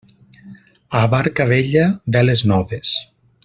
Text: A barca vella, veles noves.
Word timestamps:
A 1.01 1.01
barca 1.11 1.47
vella, 1.51 1.85
veles 2.17 2.45
noves. 2.53 2.97